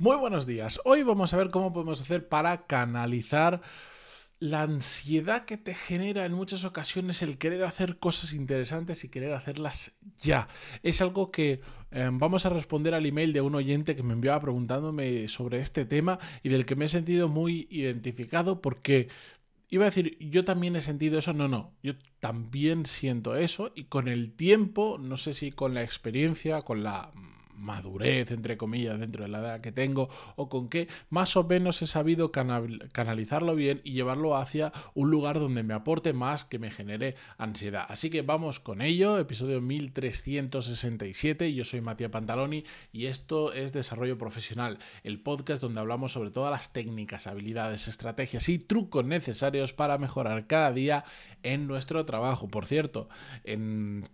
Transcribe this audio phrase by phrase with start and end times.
[0.00, 0.80] Muy buenos días.
[0.84, 3.60] Hoy vamos a ver cómo podemos hacer para canalizar
[4.38, 9.32] la ansiedad que te genera en muchas ocasiones el querer hacer cosas interesantes y querer
[9.32, 10.46] hacerlas ya.
[10.84, 14.40] Es algo que em, vamos a responder al email de un oyente que me enviaba
[14.40, 19.08] preguntándome sobre este tema y del que me he sentido muy identificado porque
[19.68, 23.86] iba a decir, yo también he sentido eso, no, no, yo también siento eso y
[23.86, 27.10] con el tiempo, no sé si con la experiencia, con la
[27.58, 31.82] madurez, entre comillas, dentro de la edad que tengo, o con qué más o menos
[31.82, 36.70] he sabido canalizarlo bien y llevarlo hacia un lugar donde me aporte más, que me
[36.70, 37.86] genere ansiedad.
[37.88, 44.18] Así que vamos con ello, episodio 1367, yo soy Matías Pantaloni y esto es Desarrollo
[44.18, 49.98] Profesional, el podcast donde hablamos sobre todas las técnicas, habilidades, estrategias y trucos necesarios para
[49.98, 51.04] mejorar cada día
[51.42, 52.48] en nuestro trabajo.
[52.48, 53.08] Por cierto,
[53.44, 54.08] en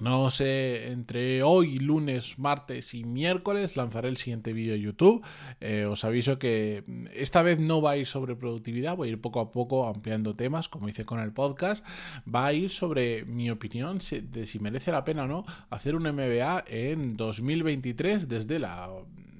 [0.00, 5.24] no sé, entre hoy, lunes, martes y miércoles lanzaré el siguiente vídeo de YouTube.
[5.60, 9.20] Eh, os aviso que esta vez no va a ir sobre productividad, voy a ir
[9.20, 11.86] poco a poco ampliando temas, como hice con el podcast.
[12.32, 16.04] Va a ir sobre mi opinión de si merece la pena o no hacer un
[16.04, 18.88] MBA en 2023 desde la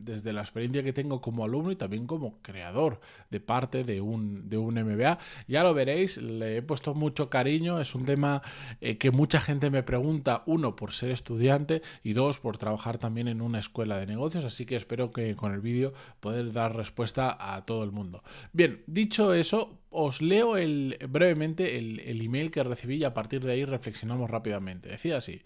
[0.04, 4.48] desde la experiencia que tengo como alumno y también como creador de parte de un,
[4.48, 5.18] de un MBA.
[5.48, 8.42] Ya lo veréis, le he puesto mucho cariño, es un tema
[8.80, 13.28] eh, que mucha gente me pregunta, uno, por ser estudiante y dos, por trabajar también
[13.28, 17.36] en una escuela de negocios, así que espero que con el vídeo poder dar respuesta
[17.38, 18.22] a todo el mundo.
[18.52, 23.52] Bien, dicho eso, os leo el, brevemente el, email que recibí y a partir de
[23.52, 24.88] ahí reflexionamos rápidamente.
[24.88, 25.42] Decía así,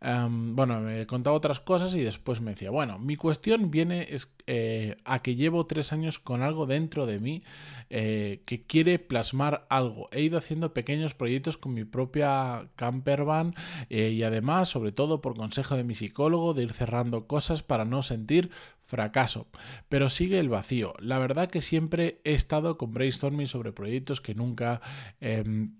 [0.00, 4.28] em, bueno, me contaba otras cosas y después me decía, bueno, mi cuestión viene es,
[4.46, 7.42] eh, a que llevo tres años con algo dentro de mí
[7.88, 10.08] eh, que quiere plasmar algo.
[10.12, 13.54] He ido haciendo pequeños proyectos con mi propia campervan
[13.88, 17.84] eh, y además, sobre todo por consejo de mi psicólogo, de ir cerrando cosas para
[17.84, 18.50] no sentir
[18.90, 19.46] fracaso.
[19.88, 20.94] Pero sigue el vacío.
[20.98, 24.80] La verdad que siempre he estado con brainstorming sobre proyectos que nunca...
[25.20, 25.78] Em,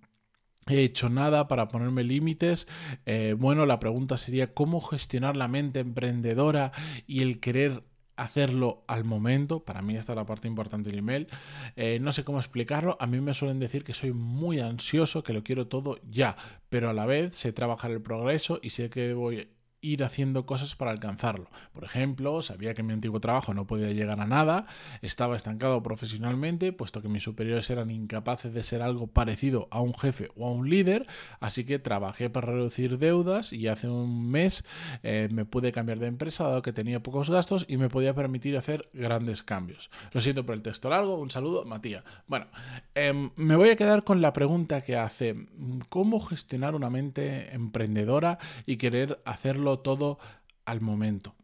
[0.69, 2.69] he hecho nada para ponerme límites.
[3.05, 6.71] Eh, bueno, la pregunta sería cómo gestionar la mente emprendedora
[7.07, 7.83] y el querer
[8.15, 9.65] hacerlo al momento.
[9.65, 11.27] Para mí esta es la parte importante del email.
[11.75, 12.97] Eh, no sé cómo explicarlo.
[13.01, 16.37] A mí me suelen decir que soy muy ansioso, que lo quiero todo ya,
[16.69, 19.49] pero a la vez sé trabajar el progreso y sé que voy
[19.83, 21.49] ir haciendo cosas para alcanzarlo.
[21.73, 24.67] Por ejemplo, sabía que mi antiguo trabajo no podía llegar a nada,
[25.03, 29.95] estaba estancado profesionalmente, puesto que mis superiores eran incapaces de ser algo parecido a un
[29.95, 31.07] jefe o a un líder,
[31.41, 34.65] así que trabajé para reducir deudas y hace un mes
[35.03, 38.57] eh, me pude cambiar de empresa dado que tenía pocos gastos y me podía permitir
[38.57, 39.91] hacer grandes cambios.
[40.13, 42.05] Lo siento por el texto largo, un saludo, Matías.
[42.27, 42.47] Bueno,
[42.95, 45.49] em, me voy a quedar con la pregunta que hace,
[45.89, 50.19] ¿cómo gestionar una mente emprendedora y querer hacerlo todo
[50.65, 51.35] al momento.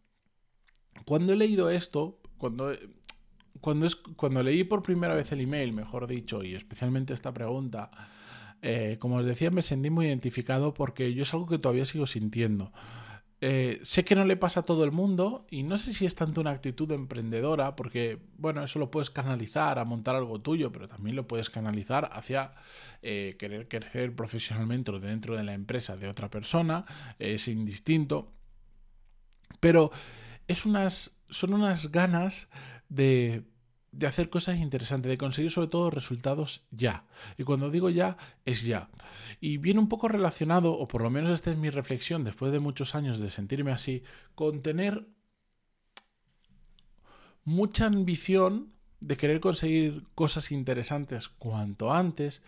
[1.05, 2.73] Cuando he leído esto, cuando,
[3.61, 7.91] cuando, es, cuando leí por primera vez el email, mejor dicho, y especialmente esta pregunta,
[8.63, 12.07] eh, como os decía, me sentí muy identificado porque yo es algo que todavía sigo
[12.07, 12.73] sintiendo.
[13.49, 16.17] Eh, sé que no le pasa a todo el mundo y no sé si es
[16.17, 20.89] tanto una actitud emprendedora, porque, bueno, eso lo puedes canalizar a montar algo tuyo, pero
[20.89, 22.55] también lo puedes canalizar hacia
[23.03, 26.87] eh, querer crecer profesionalmente dentro de la empresa de otra persona,
[27.21, 28.33] es indistinto,
[29.61, 29.93] pero
[30.49, 32.49] es unas, son unas ganas
[32.89, 33.45] de
[33.97, 37.07] de hacer cosas interesantes, de conseguir sobre todo resultados ya.
[37.39, 38.91] Y cuando digo ya, es ya.
[39.41, 42.61] Y viene un poco relacionado, o por lo menos esta es mi reflexión después de
[42.61, 44.03] muchos años de sentirme así,
[44.35, 45.07] con tener
[47.45, 52.43] mucha ambición de querer conseguir cosas interesantes cuanto antes,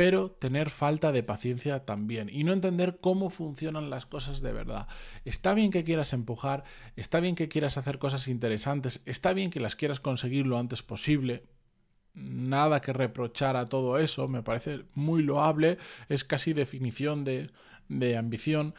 [0.00, 4.88] pero tener falta de paciencia también y no entender cómo funcionan las cosas de verdad.
[5.26, 6.64] Está bien que quieras empujar,
[6.96, 10.82] está bien que quieras hacer cosas interesantes, está bien que las quieras conseguir lo antes
[10.82, 11.44] posible.
[12.14, 15.76] Nada que reprochar a todo eso, me parece muy loable,
[16.08, 17.50] es casi definición de,
[17.90, 18.74] de ambición.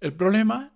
[0.00, 0.72] El problema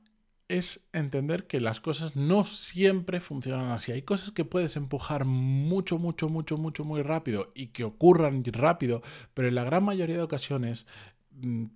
[0.48, 3.92] es entender que las cosas no siempre funcionan así.
[3.92, 9.02] Hay cosas que puedes empujar mucho, mucho, mucho, mucho, muy rápido y que ocurran rápido,
[9.34, 10.86] pero en la gran mayoría de ocasiones,
[11.32, 11.66] mm,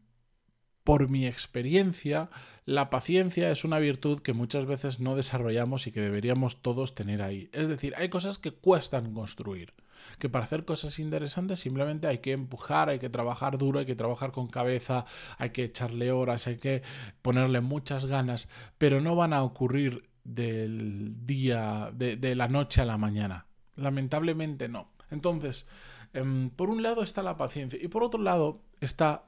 [0.85, 2.29] por mi experiencia,
[2.65, 7.23] la paciencia es una virtud que muchas veces no desarrollamos y que deberíamos todos tener
[7.23, 7.49] ahí.
[7.53, 9.75] Es decir, hay cosas que cuestan construir,
[10.19, 13.95] que para hacer cosas interesantes simplemente hay que empujar, hay que trabajar duro, hay que
[13.95, 15.05] trabajar con cabeza,
[15.39, 16.83] hay que echarle horas, hay que
[17.23, 18.49] ponerle muchas ganas,
[18.79, 23.47] pero no van a ocurrir del día, de, la noche a la mañana.
[23.77, 24.89] Lamentablemente no.
[25.11, 25.67] Entonces,
[26.13, 29.25] em, por un lado está la paciencia y por otro lado está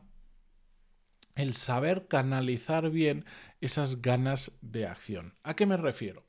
[1.35, 3.25] el saber canalizar bien
[3.61, 5.35] esas ganas de acción.
[5.43, 6.25] ¿A qué me refiero?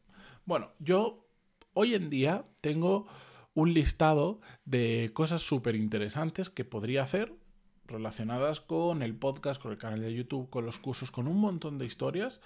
[0.46, 1.28] Bueno, yo
[1.74, 3.08] hoy en día tengo
[3.54, 7.34] un listado de cosas súper interesantes que podría hacer
[7.88, 11.78] relacionadas con el podcast, con el canal de YouTube, con los cursos, con un montón
[11.78, 12.42] de historias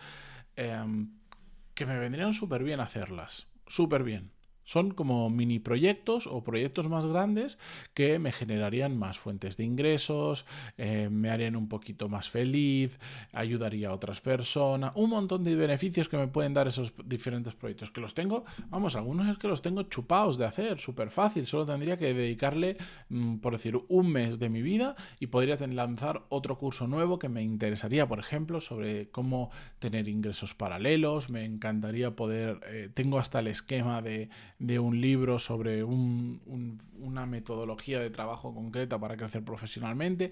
[0.55, 1.12] em,
[1.73, 3.47] que me vendrían súper bien hacerlas.
[3.67, 4.31] Súper bien.
[4.69, 7.57] Son como mini proyectos o proyectos más grandes
[7.95, 10.45] que me generarían más fuentes de ingresos,
[10.77, 13.00] eh, me harían un poquito más feliz,
[13.33, 17.89] ayudaría a otras personas, un montón de beneficios que me pueden dar esos diferentes proyectos.
[17.89, 21.65] Que los tengo, vamos, algunos es que los tengo chupados de hacer, súper fácil, solo
[21.65, 22.77] tendría que dedicarle,
[23.10, 27.27] mm, por decir, un mes de mi vida y podría lanzar otro curso nuevo que
[27.27, 29.50] me interesaría, por ejemplo, sobre cómo
[29.80, 35.39] tener ingresos paralelos, me encantaría poder, eh, tengo hasta el esquema de de un libro
[35.39, 40.31] sobre una metodología de trabajo concreta para crecer profesionalmente.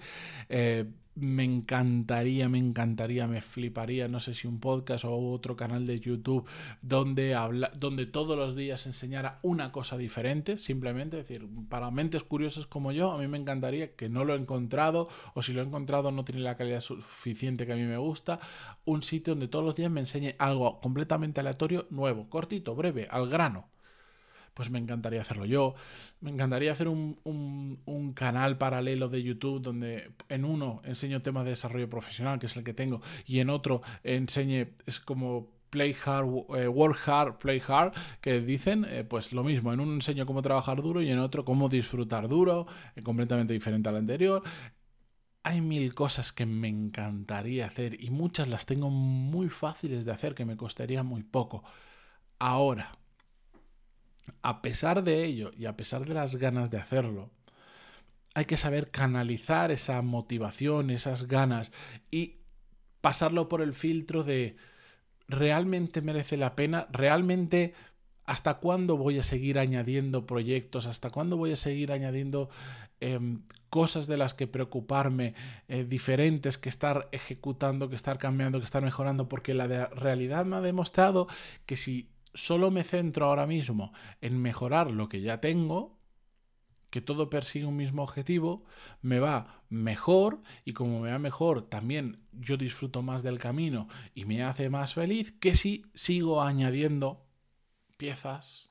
[0.50, 0.84] Eh,
[1.14, 5.98] me encantaría, me encantaría, me fliparía, no sé si un podcast o otro canal de
[5.98, 6.46] YouTube
[6.80, 12.22] donde, habla, donde todos los días enseñara una cosa diferente, simplemente, es decir, para mentes
[12.22, 15.62] curiosas como yo, a mí me encantaría que no lo he encontrado o si lo
[15.62, 18.38] he encontrado no tiene la calidad suficiente que a mí me gusta,
[18.84, 23.28] un sitio donde todos los días me enseñe algo completamente aleatorio, nuevo, cortito, breve, al
[23.28, 23.66] grano
[24.58, 25.76] pues me encantaría hacerlo yo.
[26.20, 31.88] Me encantaría hacer un, canal paralelo de YouTube donde en uno enseño temas de desarrollo
[31.88, 36.26] profesional, que es el que tengo, y en otro enseñe, es como play hard,
[36.56, 40.42] eh, work hard, play hard, que dicen, eh, pues lo mismo, en uno enseño cómo
[40.42, 42.66] trabajar duro y en otro cómo disfrutar duro,
[42.96, 44.42] eh, completamente diferente al anterior.
[45.44, 50.34] Hay mil cosas que me encantaría hacer y muchas las tengo muy fáciles de hacer,
[50.34, 51.62] que me costaría muy poco.
[52.40, 52.97] Ahora,
[54.42, 57.30] a pesar de ello y a pesar de las ganas de hacerlo,
[58.34, 61.72] hay que saber canalizar esa motivación, esas ganas
[62.10, 62.36] y
[63.00, 64.56] pasarlo por el filtro de
[65.28, 67.74] realmente merece la pena, realmente
[68.28, 72.50] hasta cuándo voy a seguir añadiendo proyectos, hasta cuándo voy a seguir añadiendo
[73.00, 73.40] em,
[73.70, 75.34] cosas de las que preocuparme,
[75.68, 80.56] eh, diferentes que estar ejecutando, que estar cambiando, que estar mejorando, porque la realidad me
[80.56, 81.26] ha demostrado
[81.64, 82.08] que si
[82.38, 85.98] solo me centro ahora mismo en mejorar lo que ya tengo,
[86.90, 88.64] que todo persigue un mismo objetivo,
[89.02, 94.24] me va mejor y como me va mejor también yo disfruto más del camino y
[94.24, 97.26] me hace más feliz que si sigo añadiendo
[97.96, 98.70] piezas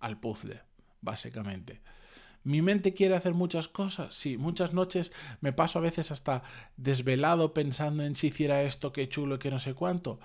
[0.00, 0.62] al puzzle,
[1.00, 1.80] básicamente.
[2.42, 4.14] ¿Mi mente quiere hacer muchas cosas?
[4.14, 6.42] Sí, muchas noches me paso a veces hasta
[6.76, 10.20] desvelado pensando en si hiciera esto, qué chulo, qué no sé cuánto.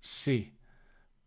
[0.00, 0.57] Sí,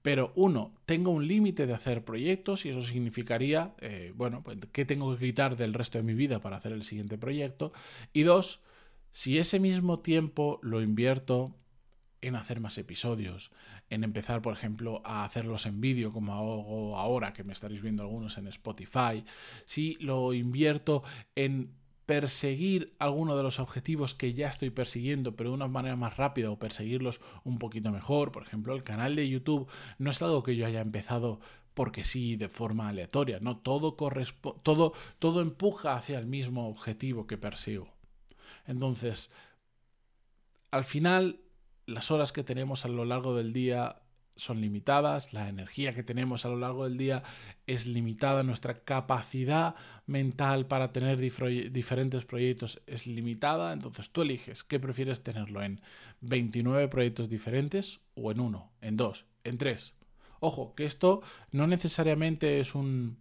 [0.01, 4.85] pero uno, tengo un límite de hacer proyectos y eso significaría, eh, bueno, pues, ¿qué
[4.85, 7.71] tengo que quitar del resto de mi vida para hacer el siguiente proyecto?
[8.13, 8.61] Y dos,
[9.11, 11.55] si ese mismo tiempo lo invierto
[12.21, 13.51] en hacer más episodios,
[13.89, 18.03] en empezar, por ejemplo, a hacerlos en vídeo, como hago ahora, que me estaréis viendo
[18.03, 19.23] algunos en Spotify,
[19.65, 21.03] si lo invierto
[21.35, 21.80] en
[22.11, 26.51] perseguir alguno de los objetivos que ya estoy persiguiendo, pero de una manera más rápida
[26.51, 28.33] o perseguirlos un poquito mejor.
[28.33, 31.39] Por ejemplo, el canal de YouTube no es algo que yo haya empezado
[31.73, 33.39] porque sí, de forma aleatoria.
[33.39, 37.87] No, todo, todo, todo empuja hacia el mismo objetivo que persigo.
[38.67, 39.31] Entonces,
[40.69, 41.39] al final,
[41.85, 44.00] las horas que tenemos a lo largo del día
[44.35, 47.23] son limitadas, la energía que tenemos a lo largo del día
[47.67, 49.75] es limitada, nuestra capacidad
[50.05, 55.81] mental para tener diferentes proyectos es limitada, entonces tú eliges qué prefieres tenerlo en
[56.21, 59.93] 29 proyectos diferentes o en uno, en dos, en tres.
[60.39, 63.17] Ojo, que esto no necesariamente es un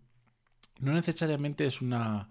[0.79, 2.31] no necesariamente es una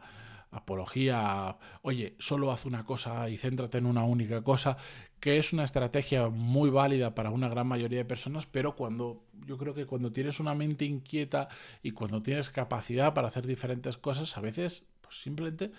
[0.51, 4.77] apología, oye, solo haz una cosa y céntrate en una única cosa,
[5.19, 9.57] que es una estrategia muy válida para una gran mayoría de personas, pero cuando yo
[9.57, 11.49] creo que cuando tienes una mente inquieta
[11.83, 15.71] y cuando tienes capacidad para hacer diferentes cosas, a veces pues simplemente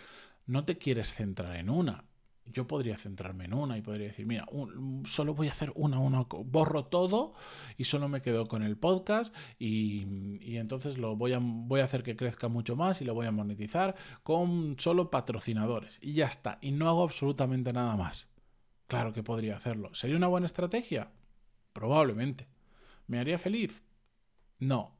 [0.46, 2.04] no te quieres centrar en una
[2.52, 4.46] yo podría centrarme en una y podría decir, mira,
[5.04, 7.34] solo voy a hacer una, una, borro todo
[7.76, 11.84] y solo me quedo con el podcast y, y, entonces lo voy a, voy a
[11.84, 16.26] hacer que crezca mucho más y lo voy a monetizar con solo patrocinadores y ya
[16.26, 18.28] está, y no hago absolutamente nada más.
[18.86, 19.94] Claro que podría hacerlo.
[19.94, 21.12] ¿Sería una buena estrategia?
[21.72, 22.48] Probablemente.
[23.06, 23.84] ¿Me haría feliz?
[24.58, 24.99] No,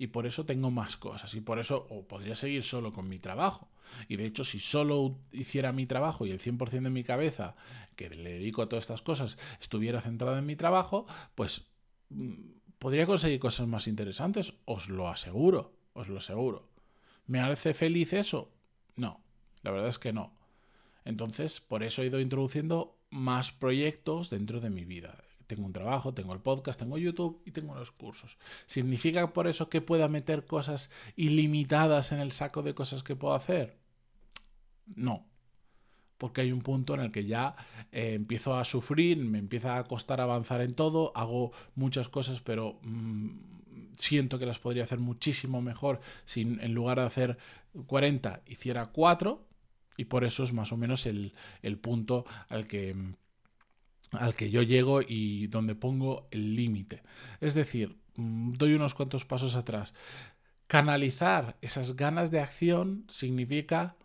[0.00, 3.68] y por eso tengo más cosas y por eso podría seguir solo con mi trabajo.
[4.08, 7.54] Y de hecho, si solo hiciera mi trabajo y el 100% de mi cabeza,
[7.96, 11.04] que le dedico a todas estas cosas, estuviera centrado en mi trabajo,
[11.34, 11.66] pues
[12.08, 12.32] mm,
[12.78, 16.70] podría conseguir cosas más interesantes, os lo aseguro, os lo aseguro.
[17.26, 18.50] ¿Me hace feliz eso?
[18.96, 19.22] No,
[19.60, 20.32] la verdad es que no.
[21.04, 26.14] Entonces, por eso he ido introduciendo más proyectos dentro de mi vida tengo un trabajo,
[26.14, 28.38] tengo el podcast, tengo YouTube y tengo los cursos.
[28.66, 33.34] ¿Significa por eso que pueda meter cosas ilimitadas en el saco de cosas que puedo
[33.34, 33.76] hacer?
[34.94, 35.26] No,
[36.18, 37.56] porque hay un punto en el que ya
[37.90, 42.78] eh, empiezo a sufrir, me empieza a costar avanzar en todo, hago muchas cosas, pero
[42.82, 43.30] mm,
[43.96, 47.38] siento que las podría hacer muchísimo mejor si en lugar de hacer
[47.86, 49.44] 40 hiciera 4
[49.96, 52.94] y por eso es más o menos el, el punto al que
[54.12, 57.02] al que yo llego y donde pongo el límite.
[57.40, 59.94] Es decir, mm, doy unos cuantos pasos atrás.
[60.66, 63.96] Canalizar esas ganas de acción significa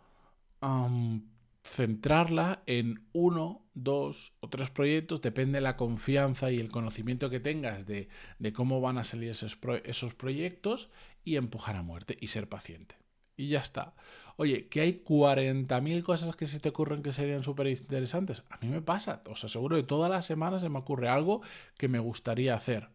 [1.62, 7.40] centrarla en uno, dos o tres proyectos, depende de la confianza y el conocimiento que
[7.40, 8.08] tengas de,
[8.52, 10.90] cómo van a salir esos, esos proyectos
[11.24, 12.96] y empujar a muerte y ser paciente.
[13.36, 13.94] Y ya está.
[14.36, 18.44] Oye, que hay 40.000 cosas que se te ocurren que serían súper interesantes.
[18.50, 21.42] A mí me pasa, os aseguro que todas las semanas se me ocurre algo
[21.78, 22.88] que me gustaría hacer.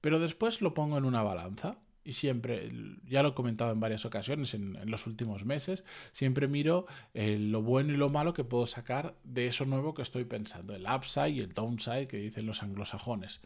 [0.00, 2.70] Pero después lo pongo en una balanza y siempre,
[3.06, 7.62] ya lo he comentado en varias ocasiones en, los últimos meses, siempre miro eh, lo
[7.62, 11.30] bueno y lo malo que puedo sacar de eso nuevo que estoy pensando, el upside
[11.30, 13.40] y el downside que dicen los anglosajones.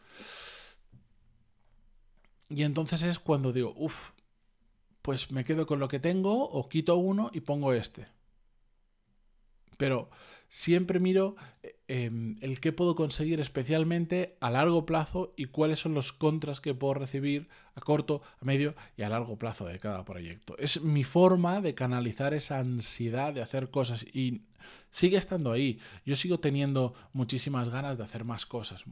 [2.48, 4.10] Y entonces es cuando digo, uff,
[5.04, 8.06] pues me quedo con lo que tengo o quito uno y pongo este.
[9.76, 10.08] Pero
[10.48, 15.92] siempre miro eh, em, el qué puedo conseguir especialmente a largo plazo y cuáles son
[15.92, 20.06] los contras que puedo recibir a corto, a medio y a largo plazo de cada
[20.06, 20.56] proyecto.
[20.56, 24.46] Es mi forma de canalizar esa ansiedad de hacer cosas y
[24.90, 25.80] sigue estando ahí.
[26.06, 28.84] Yo sigo teniendo muchísimas ganas de hacer más cosas,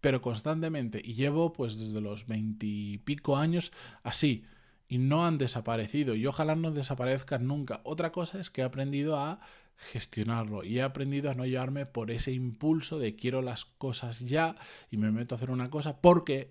[0.00, 3.70] pero constantemente y llevo pues desde los veintipico años
[4.02, 4.44] así
[4.90, 7.80] y no han desaparecido y ojalá no desaparezcan nunca.
[7.84, 9.40] Otra cosa es que he aprendido a
[9.76, 14.56] gestionarlo y he aprendido a no llevarme por ese impulso de quiero las cosas ya
[14.90, 16.50] y me meto a hacer una cosa porque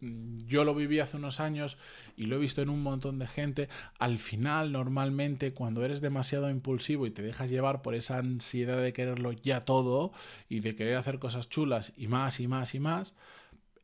[0.00, 1.76] mm, yo lo viví hace unos años
[2.16, 3.68] y lo he visto en un montón de gente.
[3.98, 8.94] Al final, normalmente, cuando eres demasiado impulsivo y te dejas llevar por esa ansiedad de
[8.94, 10.10] quererlo ya todo
[10.48, 13.14] y de querer hacer cosas chulas y más y más y más,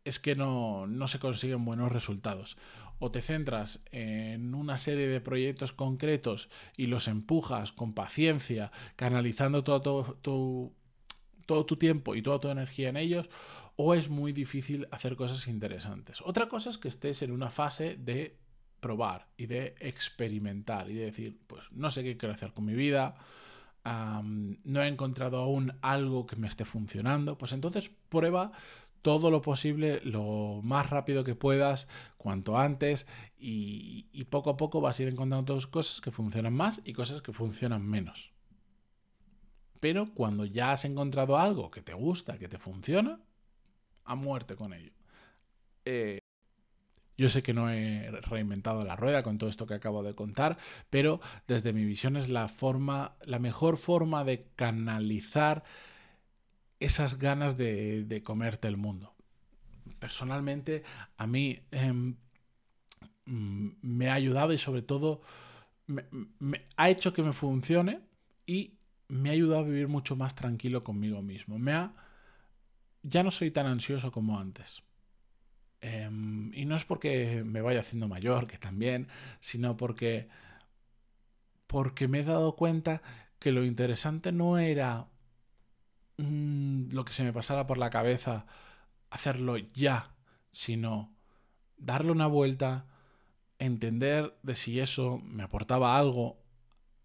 [0.07, 2.57] es que no, no se consiguen buenos resultados
[3.00, 9.64] o te centras en una serie de proyectos concretos y los empujas con paciencia, canalizando
[9.64, 13.28] todo, tu, tiempo y toda tu energía en ellos,
[13.75, 16.21] o es muy difícil hacer cosas interesantes.
[16.21, 18.37] Otra cosa es que estés en una fase de
[18.80, 22.75] probar y de experimentar y de decir, pues no sé qué quiero hacer con mi
[22.75, 23.16] vida,
[23.83, 28.52] no he encontrado aún algo que me esté funcionando, pues entonces prueba
[29.02, 33.07] todo lo posible, lo más rápido que puedas, cuanto antes,
[33.38, 37.33] y, poco a poco vas a ir encontrando cosas que funcionan más y cosas que
[37.33, 38.33] funcionan menos.
[39.80, 43.21] Pero cuando ya has encontrado algo que te gusta, que te funciona,
[44.04, 44.92] a muerte con ello.
[45.85, 46.21] Eh,
[47.16, 50.57] yo sé que no he reinventado la rueda con todo esto que acabo de contar,
[50.88, 55.62] pero desde mi visión es la forma, la mejor forma de canalizar
[56.81, 59.15] esas ganas de, comerte el mundo.
[59.99, 60.83] Personalmente,
[61.19, 62.17] a mí em,
[63.27, 65.21] mm, me ha ayudado y sobre todo
[65.87, 68.01] me, ha hecho que me funcione
[68.47, 71.59] y me ha ayudado a vivir mucho más tranquilo conmigo mismo.
[71.59, 71.93] Me ha,
[73.03, 74.83] ya no soy tan ansioso como antes.
[75.83, 79.09] Em, y no es porque me vaya haciendo mayor, que también,
[79.41, 80.29] sino porque,
[81.67, 83.03] porque me he dado cuenta
[83.39, 85.09] que lo interesante no era
[86.21, 88.45] Mm, lo que se me pasara por la cabeza,
[89.09, 90.15] hacerlo ya,
[90.53, 91.15] sino
[91.79, 92.87] darle una vuelta,
[93.59, 96.39] entender de si eso me aportaba algo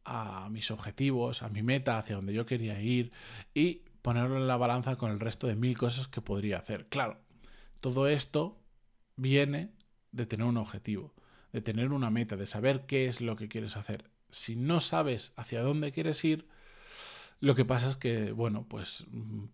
[0.03, 3.13] a mis objetivos, a mi meta, hacia donde yo quería ir
[3.53, 6.87] y ponerlo en la balanza con el resto de mil cosas que podría hacer.
[6.87, 7.17] Claro,
[7.79, 8.61] todo esto
[9.15, 9.71] viene
[10.11, 11.13] de tener un objetivo,
[11.53, 14.11] de tener una meta, de saber qué es lo que quieres hacer.
[14.29, 16.47] Si no sabes hacia dónde quieres ir,
[17.39, 19.45] lo que pasa es que, bueno, pues mm,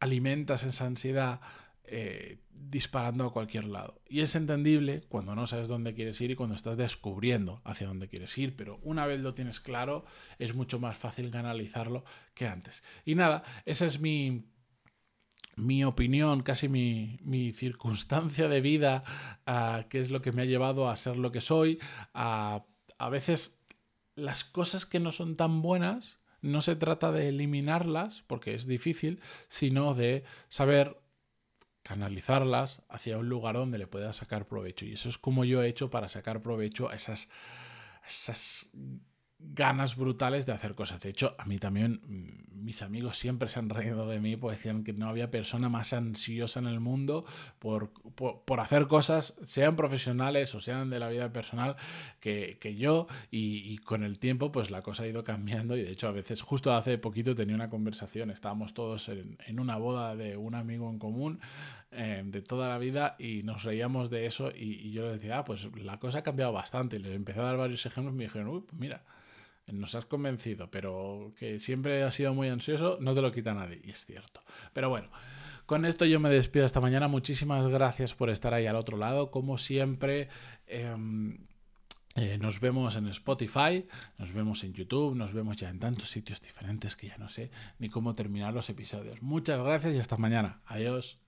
[0.00, 1.40] alimentas esa ansiedad
[1.84, 4.00] eh, disparando a cualquier lado.
[4.08, 8.06] Y es entendible cuando no sabes dónde quieres ir y cuando estás descubriendo hacia dónde
[8.06, 10.04] quieres ir, pero una vez lo tienes claro,
[10.38, 12.84] es mucho más fácil canalizarlo que antes.
[13.04, 14.52] Y nada, esa es mi,
[15.56, 19.02] mi opinión, casi mi, mi circunstancia de vida,
[19.88, 21.80] que es lo que me ha llevado a ser lo que soy.
[22.12, 22.62] a
[23.10, 23.58] veces
[24.14, 29.20] las cosas que no son tan buenas no se trata de eliminarlas, porque es difícil,
[29.48, 31.00] sino de saber
[31.82, 34.84] canalizarlas hacia un lugar donde le pueda sacar provecho.
[34.84, 37.28] Y eso es como yo he hecho para sacar provecho a esas,
[38.06, 38.70] esas
[39.42, 41.00] ganas brutales de hacer cosas.
[41.00, 44.58] De hecho, a mí también, mm, mis amigos siempre se han reído de mí, pues
[44.58, 47.24] decían que no había persona más ansiosa en el mundo
[47.58, 51.76] por, por, hacer cosas, sean profesionales o sean de la vida personal,
[52.20, 53.06] que, que yo.
[53.30, 55.76] Y, con el tiempo, pues la cosa ha ido cambiando.
[55.76, 59.76] Y de hecho, a veces, justo hace poquito tenía una conversación, estábamos todos en, una
[59.76, 61.40] boda de un amigo en común
[61.92, 64.50] eh, de toda la vida y nos reíamos de eso.
[64.54, 66.96] Y, yo le decía, ah, pues la cosa ha cambiado bastante.
[66.96, 69.02] Y les empecé a dar varios ejemplos y me dijeron, uy, pues mira
[69.72, 73.80] nos has convencido, pero que siempre has sido muy ansioso, no te lo quita nadie.
[73.84, 74.42] Y es cierto.
[74.72, 75.08] Pero bueno,
[75.66, 77.06] con esto yo me despido esta mañana.
[77.06, 79.30] Muchísimas gracias por estar ahí al otro lado.
[79.30, 80.28] Como siempre,
[80.66, 81.46] em,
[82.16, 83.86] eh, nos vemos en Spotify,
[84.18, 87.52] nos vemos en YouTube, nos vemos ya en tantos sitios diferentes que ya no sé
[87.78, 89.22] ni cómo terminar los episodios.
[89.22, 90.60] Muchas gracias y hasta mañana.
[90.66, 91.20] Adiós.